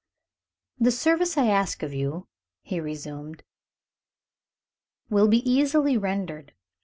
"The 0.79 0.89
service 0.89 1.37
I 1.37 1.45
ask 1.45 1.83
of 1.83 1.93
you," 1.93 2.27
he 2.63 2.79
resumed, 2.79 3.43
"will 5.11 5.27
be 5.27 5.47
easily 5.47 5.95
rendered. 5.95 6.55